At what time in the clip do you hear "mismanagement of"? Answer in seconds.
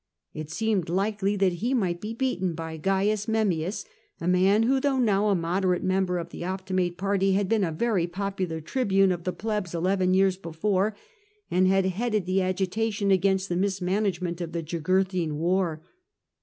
13.55-14.53